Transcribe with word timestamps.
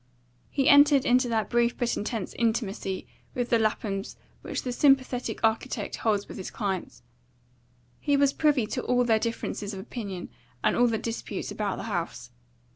He 0.49 0.67
entered 0.67 1.05
into 1.05 1.29
that 1.29 1.47
brief 1.47 1.77
but 1.77 1.95
intense 1.95 2.33
intimacy 2.33 3.05
with 3.35 3.51
the 3.51 3.59
Laphams 3.59 4.15
which 4.41 4.63
the 4.63 4.71
sympathetic 4.71 5.39
architect 5.43 5.97
holds 5.97 6.27
with 6.27 6.37
his 6.37 6.49
clients. 6.49 7.03
He 7.99 8.17
was 8.17 8.33
privy 8.33 8.65
to 8.65 8.81
all 8.81 9.03
their 9.03 9.19
differences 9.19 9.75
of 9.75 9.79
opinion 9.79 10.29
and 10.63 10.75
all 10.75 10.87
their 10.87 10.97
disputes 10.97 11.51
about 11.51 11.75
the 11.77 11.83
house. 11.83 12.31